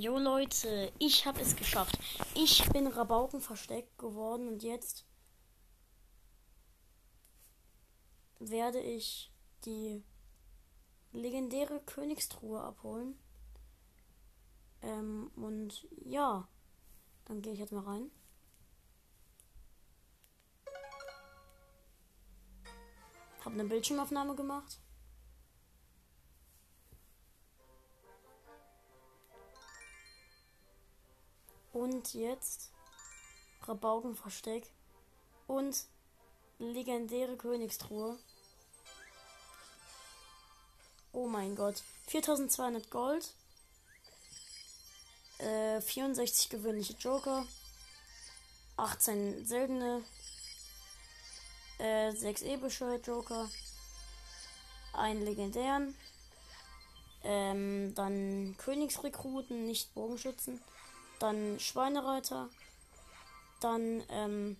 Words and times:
Jo 0.00 0.16
Leute, 0.16 0.92
ich 1.00 1.26
habe 1.26 1.40
es 1.40 1.56
geschafft. 1.56 1.98
Ich 2.36 2.68
bin 2.70 2.86
Rabauken 2.86 3.40
versteckt 3.40 3.98
geworden 3.98 4.46
und 4.46 4.62
jetzt 4.62 5.04
werde 8.38 8.78
ich 8.78 9.32
die 9.64 10.04
legendäre 11.10 11.80
Königstruhe 11.80 12.60
abholen. 12.60 13.18
Ähm, 14.82 15.32
und 15.34 15.88
ja, 16.04 16.46
dann 17.24 17.42
gehe 17.42 17.54
ich 17.54 17.58
jetzt 17.58 17.72
mal 17.72 17.82
rein. 17.82 18.08
Habe 23.44 23.54
eine 23.54 23.64
Bildschirmaufnahme 23.64 24.36
gemacht. 24.36 24.78
Und 31.72 32.14
jetzt 32.14 32.70
Rabaukenversteck 33.62 34.66
und 35.46 35.84
legendäre 36.58 37.36
Königstruhe. 37.36 38.18
Oh 41.12 41.26
mein 41.26 41.54
Gott. 41.54 41.82
4200 42.06 42.90
Gold. 42.90 43.34
Äh, 45.38 45.80
64 45.80 46.48
gewöhnliche 46.48 46.94
Joker. 46.94 47.46
18 48.76 49.46
seltene. 49.46 50.02
Äh, 51.78 52.12
6 52.12 52.42
epische 52.42 53.00
Joker. 53.04 53.48
Einen 54.92 55.24
legendären. 55.24 55.94
Ähm, 57.24 57.94
dann 57.94 58.56
Königsrekruten, 58.58 59.66
nicht 59.66 59.92
Bogenschützen 59.94 60.60
dann 61.18 61.58
Schweinereiter, 61.60 62.48
dann 63.60 64.04
ähm, 64.08 64.56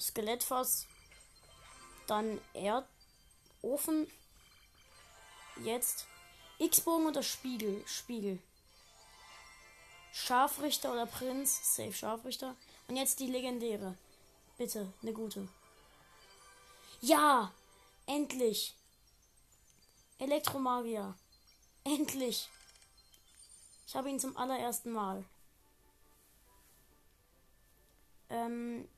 Skelettfass, 0.00 0.86
dann 2.06 2.40
Erdofen, 2.54 4.10
jetzt 5.62 6.06
X-Bogen 6.58 7.06
oder 7.06 7.22
Spiegel, 7.22 7.82
Spiegel. 7.86 8.38
Scharfrichter 10.12 10.92
oder 10.92 11.06
Prinz, 11.06 11.74
safe 11.74 11.92
Scharfrichter. 11.92 12.54
Und 12.88 12.96
jetzt 12.96 13.18
die 13.18 13.26
legendäre. 13.26 13.96
Bitte, 14.58 14.92
eine 15.00 15.12
gute. 15.12 15.48
Ja! 17.00 17.52
Endlich! 18.06 18.74
Elektromagier. 20.18 21.16
Endlich! 21.84 22.48
Ich 23.86 23.96
habe 23.96 24.10
ihn 24.10 24.20
zum 24.20 24.36
allerersten 24.36 24.92
Mal. 24.92 25.24
Ähm, 28.42 28.88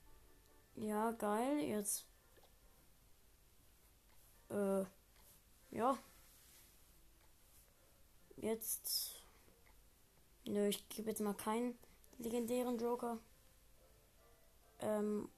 ja, 0.77 1.11
geil. 1.13 1.61
Jetzt. 1.61 2.07
Äh, 4.51 4.85
ja. 5.71 5.99
Jetzt. 8.37 9.23
Nö, 10.47 10.69
ich 10.69 10.89
gebe 10.89 11.11
jetzt 11.11 11.21
mal 11.21 11.35
keinen 11.35 11.79
legendären 12.19 12.79
Joker. 12.79 13.19
Ähm. 14.81 15.29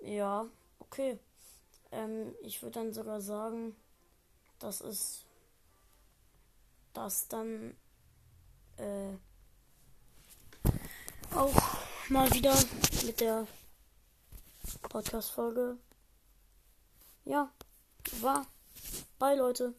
Ja, 0.00 0.46
okay. 0.78 1.18
Ähm, 1.92 2.34
ich 2.42 2.62
würde 2.62 2.80
dann 2.80 2.92
sogar 2.92 3.20
sagen, 3.20 3.76
dass 4.58 4.80
es 4.80 5.24
das 6.92 7.28
dann 7.28 7.76
äh, 8.76 9.16
auch 11.34 11.54
mal 12.08 12.32
wieder 12.32 12.54
mit 13.04 13.20
der 13.20 13.46
Podcast-Folge. 14.88 15.76
Ja, 17.24 17.50
war. 18.20 18.46
Bye, 19.18 19.36
Leute. 19.36 19.74